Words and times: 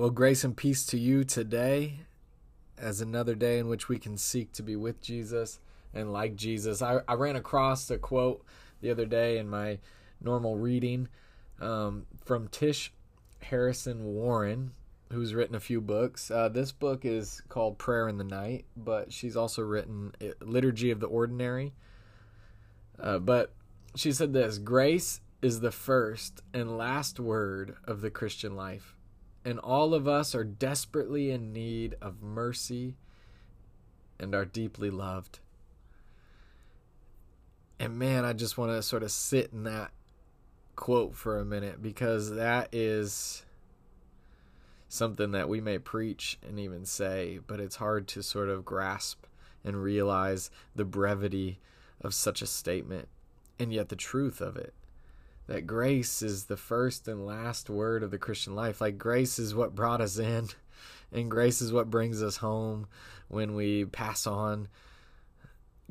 Well, 0.00 0.08
grace 0.08 0.44
and 0.44 0.56
peace 0.56 0.86
to 0.86 0.98
you 0.98 1.24
today 1.24 2.06
as 2.78 3.02
another 3.02 3.34
day 3.34 3.58
in 3.58 3.68
which 3.68 3.90
we 3.90 3.98
can 3.98 4.16
seek 4.16 4.50
to 4.52 4.62
be 4.62 4.74
with 4.74 5.02
Jesus 5.02 5.60
and 5.92 6.10
like 6.10 6.36
Jesus. 6.36 6.80
I, 6.80 7.00
I 7.06 7.12
ran 7.12 7.36
across 7.36 7.90
a 7.90 7.98
quote 7.98 8.42
the 8.80 8.90
other 8.90 9.04
day 9.04 9.36
in 9.36 9.46
my 9.46 9.78
normal 10.18 10.56
reading 10.56 11.08
um, 11.60 12.06
from 12.24 12.48
Tish 12.48 12.94
Harrison 13.42 14.02
Warren, 14.14 14.70
who's 15.12 15.34
written 15.34 15.54
a 15.54 15.60
few 15.60 15.82
books. 15.82 16.30
Uh, 16.30 16.48
this 16.48 16.72
book 16.72 17.04
is 17.04 17.42
called 17.50 17.76
Prayer 17.76 18.08
in 18.08 18.16
the 18.16 18.24
Night, 18.24 18.64
but 18.78 19.12
she's 19.12 19.36
also 19.36 19.60
written 19.60 20.14
uh, 20.22 20.28
Liturgy 20.40 20.90
of 20.90 21.00
the 21.00 21.08
Ordinary. 21.08 21.74
Uh, 22.98 23.18
but 23.18 23.52
she 23.94 24.12
said 24.12 24.32
this 24.32 24.56
Grace 24.56 25.20
is 25.42 25.60
the 25.60 25.70
first 25.70 26.40
and 26.54 26.78
last 26.78 27.20
word 27.20 27.76
of 27.84 28.00
the 28.00 28.10
Christian 28.10 28.56
life, 28.56 28.96
and 29.44 29.58
all 29.58 29.94
of 29.94 30.06
us 30.06 30.34
are 30.34 30.44
desperately 30.44 31.30
in 31.30 31.52
need 31.52 31.96
of 32.00 32.22
mercy 32.22 32.94
and 34.18 34.34
are 34.34 34.44
deeply 34.44 34.90
loved. 34.90 35.40
And 37.78 37.98
man, 37.98 38.24
I 38.24 38.34
just 38.34 38.58
want 38.58 38.72
to 38.72 38.82
sort 38.82 39.02
of 39.02 39.10
sit 39.10 39.52
in 39.52 39.64
that 39.64 39.92
quote 40.76 41.14
for 41.14 41.38
a 41.38 41.44
minute 41.44 41.82
because 41.82 42.32
that 42.32 42.68
is 42.72 43.44
something 44.88 45.30
that 45.30 45.48
we 45.48 45.60
may 45.60 45.78
preach 45.78 46.38
and 46.46 46.58
even 46.60 46.84
say, 46.84 47.38
but 47.46 47.60
it's 47.60 47.76
hard 47.76 48.08
to 48.08 48.22
sort 48.22 48.48
of 48.48 48.64
grasp 48.64 49.24
and 49.64 49.82
realize 49.82 50.50
the 50.74 50.84
brevity 50.84 51.60
of 52.00 52.12
such 52.12 52.42
a 52.42 52.46
statement 52.46 53.08
and 53.58 53.72
yet 53.72 53.88
the 53.88 53.96
truth 53.96 54.40
of 54.40 54.56
it. 54.56 54.74
That 55.50 55.66
grace 55.66 56.22
is 56.22 56.44
the 56.44 56.56
first 56.56 57.08
and 57.08 57.26
last 57.26 57.68
word 57.68 58.04
of 58.04 58.12
the 58.12 58.18
Christian 58.18 58.54
life. 58.54 58.80
Like, 58.80 58.98
grace 58.98 59.36
is 59.36 59.52
what 59.52 59.74
brought 59.74 60.00
us 60.00 60.16
in, 60.16 60.46
and 61.12 61.28
grace 61.28 61.60
is 61.60 61.72
what 61.72 61.90
brings 61.90 62.22
us 62.22 62.36
home 62.36 62.86
when 63.26 63.56
we 63.56 63.84
pass 63.84 64.28
on. 64.28 64.68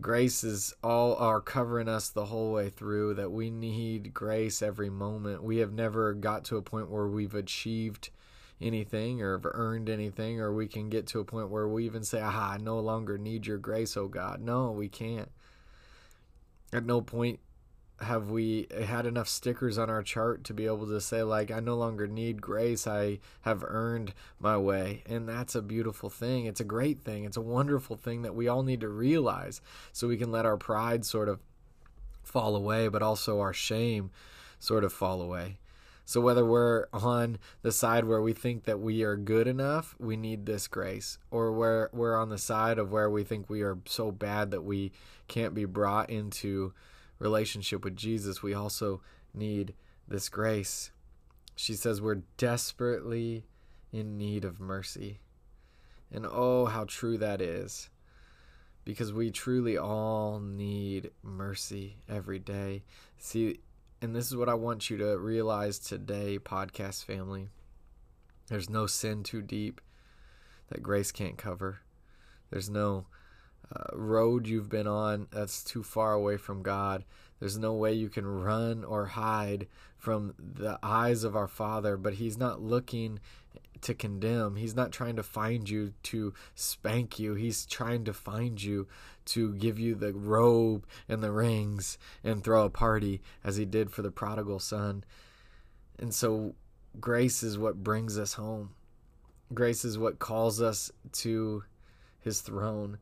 Grace 0.00 0.44
is 0.44 0.74
all 0.80 1.16
are 1.16 1.40
covering 1.40 1.88
us 1.88 2.08
the 2.08 2.26
whole 2.26 2.52
way 2.52 2.70
through, 2.70 3.14
that 3.14 3.32
we 3.32 3.50
need 3.50 4.14
grace 4.14 4.62
every 4.62 4.90
moment. 4.90 5.42
We 5.42 5.56
have 5.56 5.72
never 5.72 6.14
got 6.14 6.44
to 6.44 6.56
a 6.56 6.62
point 6.62 6.88
where 6.88 7.08
we've 7.08 7.34
achieved 7.34 8.10
anything 8.60 9.20
or 9.20 9.36
have 9.36 9.50
earned 9.52 9.90
anything, 9.90 10.40
or 10.40 10.54
we 10.54 10.68
can 10.68 10.88
get 10.88 11.08
to 11.08 11.18
a 11.18 11.24
point 11.24 11.50
where 11.50 11.66
we 11.66 11.84
even 11.84 12.04
say, 12.04 12.20
Aha, 12.20 12.52
I 12.52 12.58
no 12.58 12.78
longer 12.78 13.18
need 13.18 13.48
your 13.48 13.58
grace, 13.58 13.96
oh 13.96 14.06
God. 14.06 14.40
No, 14.40 14.70
we 14.70 14.88
can't. 14.88 15.32
At 16.72 16.86
no 16.86 17.00
point 17.00 17.40
have 18.00 18.30
we 18.30 18.68
had 18.86 19.06
enough 19.06 19.28
stickers 19.28 19.76
on 19.76 19.90
our 19.90 20.02
chart 20.02 20.44
to 20.44 20.54
be 20.54 20.66
able 20.66 20.86
to 20.86 21.00
say 21.00 21.22
like 21.22 21.50
I 21.50 21.60
no 21.60 21.74
longer 21.76 22.06
need 22.06 22.40
grace 22.40 22.86
I 22.86 23.18
have 23.42 23.64
earned 23.66 24.14
my 24.38 24.56
way. 24.56 25.02
And 25.06 25.28
that's 25.28 25.54
a 25.54 25.62
beautiful 25.62 26.08
thing. 26.08 26.46
It's 26.46 26.60
a 26.60 26.64
great 26.64 27.00
thing. 27.00 27.24
It's 27.24 27.36
a 27.36 27.42
wonderful 27.42 27.96
thing 27.96 28.22
that 28.22 28.34
we 28.34 28.46
all 28.46 28.62
need 28.62 28.80
to 28.82 28.88
realize 28.88 29.60
so 29.92 30.06
we 30.06 30.16
can 30.16 30.30
let 30.30 30.46
our 30.46 30.56
pride 30.56 31.04
sort 31.04 31.28
of 31.28 31.40
fall 32.22 32.54
away 32.54 32.88
but 32.88 33.02
also 33.02 33.40
our 33.40 33.52
shame 33.52 34.10
sort 34.60 34.84
of 34.84 34.92
fall 34.92 35.20
away. 35.20 35.58
So 36.08 36.22
whether 36.22 36.42
we're 36.42 36.86
on 36.90 37.38
the 37.60 37.70
side 37.70 38.06
where 38.06 38.22
we 38.22 38.32
think 38.32 38.64
that 38.64 38.80
we 38.80 39.02
are 39.02 39.14
good 39.14 39.46
enough, 39.46 39.94
we 39.98 40.16
need 40.16 40.46
this 40.46 40.66
grace, 40.66 41.18
or 41.30 41.52
where 41.52 41.90
we're 41.92 42.16
on 42.16 42.30
the 42.30 42.38
side 42.38 42.78
of 42.78 42.90
where 42.90 43.10
we 43.10 43.24
think 43.24 43.50
we 43.50 43.60
are 43.60 43.76
so 43.84 44.10
bad 44.10 44.50
that 44.52 44.62
we 44.62 44.92
can't 45.26 45.52
be 45.52 45.66
brought 45.66 46.08
into 46.08 46.72
relationship 47.18 47.84
with 47.84 47.96
Jesus, 47.96 48.42
we 48.42 48.54
also 48.54 49.00
need 49.34 49.74
this 50.06 50.28
grace. 50.28 50.90
She 51.56 51.74
says 51.74 52.00
we're 52.00 52.22
desperately 52.36 53.44
in 53.92 54.16
need 54.16 54.44
of 54.44 54.60
mercy. 54.60 55.20
And 56.12 56.26
oh, 56.26 56.66
how 56.66 56.84
true 56.84 57.18
that 57.18 57.40
is. 57.40 57.90
Because 58.84 59.12
we 59.12 59.30
truly 59.30 59.76
all 59.76 60.40
need 60.40 61.10
mercy 61.22 61.96
every 62.08 62.38
day. 62.38 62.84
See, 63.18 63.60
and 64.00 64.14
this 64.14 64.28
is 64.28 64.36
what 64.36 64.48
I 64.48 64.54
want 64.54 64.88
you 64.88 64.96
to 64.98 65.18
realize 65.18 65.78
today, 65.78 66.38
podcast 66.38 67.04
family. 67.04 67.48
There's 68.48 68.70
no 68.70 68.86
sin 68.86 69.22
too 69.24 69.42
deep 69.42 69.80
that 70.70 70.82
grace 70.82 71.12
can't 71.12 71.36
cover. 71.36 71.80
There's 72.50 72.70
no 72.70 73.06
uh, 73.74 73.96
road 73.96 74.46
you've 74.46 74.68
been 74.68 74.86
on 74.86 75.26
that's 75.30 75.62
too 75.62 75.82
far 75.82 76.12
away 76.12 76.36
from 76.36 76.62
God. 76.62 77.04
There's 77.40 77.58
no 77.58 77.74
way 77.74 77.92
you 77.92 78.08
can 78.08 78.26
run 78.26 78.84
or 78.84 79.06
hide 79.06 79.68
from 79.96 80.34
the 80.38 80.78
eyes 80.82 81.24
of 81.24 81.36
our 81.36 81.48
Father, 81.48 81.96
but 81.96 82.14
He's 82.14 82.38
not 82.38 82.60
looking 82.60 83.20
to 83.82 83.94
condemn. 83.94 84.56
He's 84.56 84.74
not 84.74 84.92
trying 84.92 85.16
to 85.16 85.22
find 85.22 85.68
you 85.68 85.92
to 86.04 86.34
spank 86.54 87.18
you. 87.18 87.34
He's 87.34 87.66
trying 87.66 88.04
to 88.04 88.12
find 88.12 88.62
you 88.62 88.88
to 89.26 89.54
give 89.54 89.78
you 89.78 89.94
the 89.94 90.12
robe 90.12 90.86
and 91.08 91.22
the 91.22 91.30
rings 91.30 91.98
and 92.24 92.42
throw 92.42 92.64
a 92.64 92.70
party 92.70 93.20
as 93.44 93.56
he 93.56 93.64
did 93.64 93.90
for 93.90 94.02
the 94.02 94.10
prodigal 94.10 94.58
son. 94.58 95.04
And 95.98 96.14
so 96.14 96.54
grace 97.00 97.42
is 97.42 97.58
what 97.58 97.84
brings 97.84 98.18
us 98.18 98.34
home. 98.34 98.70
Grace 99.52 99.84
is 99.84 99.98
what 99.98 100.18
calls 100.18 100.60
us 100.60 100.90
to 101.12 101.64
his 102.20 102.40
throne. 102.40 102.98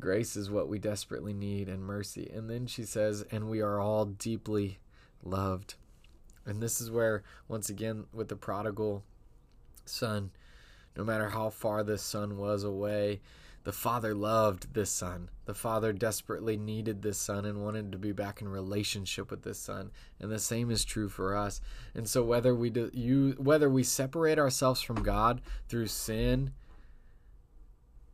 Grace 0.00 0.36
is 0.36 0.50
what 0.50 0.68
we 0.68 0.78
desperately 0.78 1.32
need 1.32 1.68
and 1.68 1.82
mercy. 1.82 2.30
And 2.34 2.48
then 2.48 2.66
she 2.66 2.84
says, 2.84 3.24
and 3.30 3.48
we 3.48 3.60
are 3.60 3.78
all 3.78 4.06
deeply 4.06 4.78
loved. 5.22 5.74
And 6.46 6.62
this 6.62 6.80
is 6.80 6.90
where, 6.90 7.22
once 7.48 7.68
again, 7.68 8.06
with 8.12 8.28
the 8.28 8.36
prodigal 8.36 9.04
son, 9.84 10.30
no 10.96 11.04
matter 11.04 11.28
how 11.28 11.50
far 11.50 11.82
this 11.82 12.02
son 12.02 12.36
was 12.36 12.64
away, 12.64 13.20
the 13.62 13.72
father 13.72 14.14
loved 14.14 14.72
this 14.72 14.90
son. 14.90 15.28
The 15.44 15.54
father 15.54 15.92
desperately 15.92 16.56
needed 16.56 17.02
this 17.02 17.18
son 17.18 17.44
and 17.44 17.62
wanted 17.62 17.92
to 17.92 17.98
be 17.98 18.12
back 18.12 18.40
in 18.40 18.48
relationship 18.48 19.30
with 19.30 19.42
this 19.42 19.58
son. 19.58 19.90
And 20.18 20.30
the 20.30 20.38
same 20.38 20.70
is 20.70 20.84
true 20.84 21.10
for 21.10 21.36
us. 21.36 21.60
And 21.94 22.08
so 22.08 22.22
whether 22.22 22.54
we 22.54 22.70
do 22.70 22.90
you 22.94 23.34
whether 23.38 23.68
we 23.68 23.82
separate 23.82 24.38
ourselves 24.38 24.80
from 24.80 25.02
God 25.02 25.42
through 25.68 25.88
sin 25.88 26.52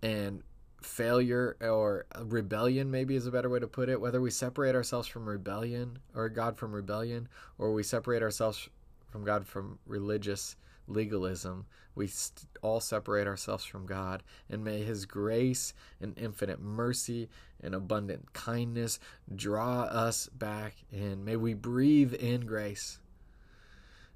and 0.00 0.42
failure 0.82 1.56
or 1.60 2.06
rebellion 2.24 2.90
maybe 2.90 3.14
is 3.14 3.26
a 3.26 3.30
better 3.30 3.48
way 3.48 3.58
to 3.58 3.66
put 3.66 3.88
it 3.88 4.00
whether 4.00 4.20
we 4.20 4.30
separate 4.30 4.74
ourselves 4.74 5.06
from 5.06 5.28
rebellion 5.28 5.98
or 6.14 6.28
god 6.28 6.56
from 6.56 6.72
rebellion 6.72 7.28
or 7.58 7.72
we 7.72 7.82
separate 7.82 8.22
ourselves 8.22 8.68
from 9.10 9.24
god 9.24 9.46
from 9.46 9.78
religious 9.86 10.56
legalism, 10.86 11.66
we 11.94 12.06
st- 12.06 12.46
all 12.62 12.80
separate 12.80 13.26
ourselves 13.26 13.64
from 13.64 13.86
God. 13.86 14.22
And 14.48 14.64
may 14.64 14.82
His 14.82 15.06
grace 15.06 15.74
and 16.00 16.16
infinite 16.18 16.60
mercy 16.60 17.28
and 17.60 17.74
abundant 17.74 18.32
kindness 18.32 18.98
draw 19.34 19.82
us 19.82 20.28
back 20.28 20.74
in. 20.90 21.24
May 21.24 21.36
we 21.36 21.54
breathe 21.54 22.14
in 22.14 22.46
grace, 22.46 22.98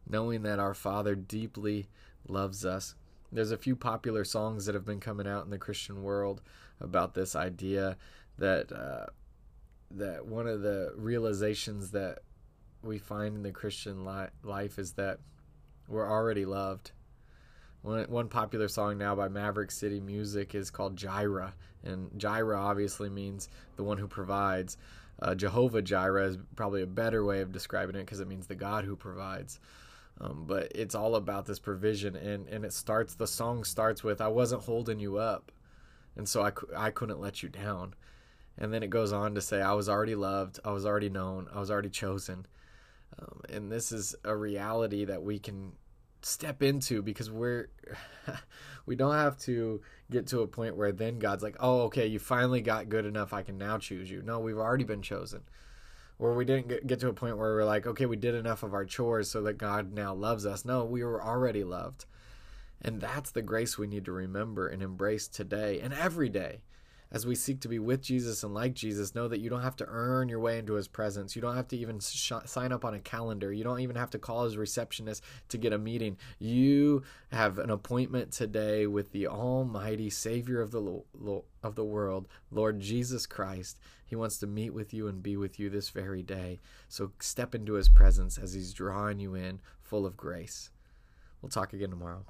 knowing 0.08 0.42
that 0.42 0.58
our 0.58 0.74
Father 0.74 1.14
deeply 1.14 1.88
loves 2.28 2.64
us. 2.64 2.94
There's 3.32 3.50
a 3.50 3.56
few 3.56 3.76
popular 3.76 4.24
songs 4.24 4.66
that 4.66 4.74
have 4.74 4.84
been 4.84 5.00
coming 5.00 5.26
out 5.26 5.44
in 5.44 5.50
the 5.50 5.58
Christian 5.58 6.02
world 6.02 6.40
about 6.80 7.14
this 7.14 7.34
idea 7.34 7.96
that 8.38 8.72
uh, 8.72 9.06
that 9.90 10.26
one 10.26 10.46
of 10.46 10.62
the 10.62 10.92
realizations 10.96 11.90
that 11.92 12.20
we 12.82 12.98
find 12.98 13.36
in 13.36 13.42
the 13.42 13.52
Christian 13.52 14.04
li- 14.04 14.28
life 14.42 14.78
is 14.78 14.92
that 14.92 15.18
we're 15.88 16.10
already 16.10 16.44
loved. 16.44 16.92
One, 17.82 18.04
one 18.08 18.28
popular 18.28 18.68
song 18.68 18.98
now 18.98 19.14
by 19.14 19.28
Maverick 19.28 19.70
City 19.70 20.00
Music 20.00 20.54
is 20.54 20.70
called 20.70 20.96
Jireh, 20.96 21.54
and 21.84 22.10
Jireh 22.16 22.58
obviously 22.58 23.08
means 23.08 23.48
the 23.76 23.84
one 23.84 23.98
who 23.98 24.08
provides. 24.08 24.76
Uh, 25.20 25.34
Jehovah 25.34 25.82
Jireh 25.82 26.26
is 26.26 26.38
probably 26.56 26.82
a 26.82 26.86
better 26.86 27.24
way 27.24 27.40
of 27.40 27.52
describing 27.52 27.96
it 27.96 28.00
because 28.00 28.20
it 28.20 28.28
means 28.28 28.46
the 28.46 28.54
God 28.54 28.84
who 28.84 28.96
provides. 28.96 29.60
Um, 30.20 30.44
but 30.46 30.72
it's 30.74 30.94
all 30.94 31.14
about 31.14 31.46
this 31.46 31.58
provision, 31.58 32.16
and 32.16 32.48
and 32.48 32.64
it 32.64 32.72
starts. 32.72 33.14
The 33.14 33.26
song 33.26 33.64
starts 33.64 34.02
with 34.02 34.20
"I 34.20 34.28
wasn't 34.28 34.62
holding 34.62 34.98
you 34.98 35.18
up, 35.18 35.52
and 36.16 36.28
so 36.28 36.42
I 36.42 36.52
I 36.76 36.90
couldn't 36.90 37.20
let 37.20 37.42
you 37.42 37.48
down," 37.48 37.94
and 38.56 38.72
then 38.72 38.82
it 38.82 38.90
goes 38.90 39.12
on 39.12 39.34
to 39.34 39.40
say, 39.42 39.60
"I 39.60 39.74
was 39.74 39.88
already 39.88 40.14
loved, 40.14 40.58
I 40.64 40.72
was 40.72 40.86
already 40.86 41.10
known, 41.10 41.48
I 41.52 41.60
was 41.60 41.70
already 41.70 41.90
chosen." 41.90 42.46
Um, 43.18 43.42
and 43.50 43.70
this 43.70 43.92
is 43.92 44.14
a 44.24 44.34
reality 44.34 45.04
that 45.04 45.22
we 45.22 45.38
can 45.38 45.72
step 46.22 46.62
into 46.62 47.02
because 47.02 47.30
we're 47.30 47.68
we 48.86 48.96
don't 48.96 49.14
have 49.14 49.38
to 49.38 49.80
get 50.10 50.26
to 50.28 50.40
a 50.40 50.46
point 50.46 50.76
where 50.76 50.92
then 50.92 51.18
God's 51.18 51.42
like, 51.42 51.56
"Oh, 51.60 51.82
okay, 51.82 52.06
you 52.06 52.18
finally 52.18 52.62
got 52.62 52.88
good 52.88 53.04
enough. 53.04 53.34
I 53.34 53.42
can 53.42 53.58
now 53.58 53.76
choose 53.78 54.10
you." 54.10 54.22
No, 54.22 54.40
we've 54.40 54.58
already 54.58 54.84
been 54.84 55.02
chosen. 55.02 55.42
Or 56.18 56.34
we 56.34 56.44
didn't 56.44 56.86
get 56.86 57.00
to 57.00 57.08
a 57.08 57.12
point 57.12 57.36
where 57.36 57.54
we're 57.54 57.64
like, 57.64 57.86
"Okay, 57.86 58.06
we 58.06 58.16
did 58.16 58.34
enough 58.34 58.62
of 58.62 58.72
our 58.72 58.84
chores 58.84 59.30
so 59.30 59.42
that 59.42 59.58
God 59.58 59.92
now 59.92 60.14
loves 60.14 60.46
us." 60.46 60.64
No, 60.64 60.84
we 60.84 61.04
were 61.04 61.22
already 61.22 61.62
loved. 61.62 62.06
And 62.80 63.00
that's 63.00 63.30
the 63.30 63.42
grace 63.42 63.78
we 63.78 63.86
need 63.86 64.04
to 64.04 64.12
remember 64.12 64.66
and 64.66 64.82
embrace 64.82 65.28
today 65.28 65.80
and 65.80 65.92
every 65.92 66.28
day 66.28 66.60
as 67.12 67.24
we 67.24 67.34
seek 67.34 67.60
to 67.60 67.68
be 67.68 67.78
with 67.78 68.02
Jesus 68.02 68.42
and 68.42 68.52
like 68.52 68.74
Jesus, 68.74 69.14
know 69.14 69.28
that 69.28 69.40
you 69.40 69.48
don't 69.48 69.62
have 69.62 69.76
to 69.76 69.86
earn 69.88 70.28
your 70.28 70.40
way 70.40 70.58
into 70.58 70.74
his 70.74 70.88
presence. 70.88 71.36
You 71.36 71.42
don't 71.42 71.56
have 71.56 71.68
to 71.68 71.76
even 71.76 72.00
sh- 72.00 72.32
sign 72.44 72.72
up 72.72 72.84
on 72.84 72.94
a 72.94 73.00
calendar. 73.00 73.52
You 73.52 73.64
don't 73.64 73.80
even 73.80 73.96
have 73.96 74.10
to 74.10 74.18
call 74.18 74.44
his 74.44 74.56
receptionist 74.56 75.22
to 75.48 75.58
get 75.58 75.72
a 75.72 75.78
meeting. 75.78 76.16
You 76.38 77.02
have 77.30 77.58
an 77.58 77.70
appointment 77.70 78.32
today 78.32 78.86
with 78.86 79.12
the 79.12 79.28
almighty 79.28 80.10
savior 80.10 80.60
of 80.60 80.72
the 80.72 80.80
lo- 80.80 81.44
of 81.62 81.74
the 81.74 81.84
world, 81.84 82.28
Lord 82.50 82.80
Jesus 82.80 83.26
Christ. 83.26 83.78
He 84.04 84.16
wants 84.16 84.38
to 84.38 84.46
meet 84.46 84.70
with 84.70 84.94
you 84.94 85.08
and 85.08 85.22
be 85.22 85.36
with 85.36 85.58
you 85.58 85.68
this 85.68 85.90
very 85.90 86.22
day. 86.22 86.60
So 86.88 87.12
step 87.20 87.54
into 87.54 87.74
his 87.74 87.88
presence 87.88 88.38
as 88.38 88.54
he's 88.54 88.72
drawing 88.72 89.18
you 89.18 89.34
in 89.34 89.60
full 89.80 90.06
of 90.06 90.16
grace. 90.16 90.70
We'll 91.42 91.50
talk 91.50 91.72
again 91.72 91.90
tomorrow. 91.90 92.24